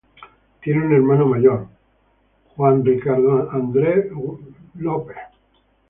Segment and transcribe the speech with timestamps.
[0.63, 1.67] Tiene un hermano mayor:
[2.57, 3.19] Xan Richard
[3.51, 5.15] Anders Windsor, Barón Culloden.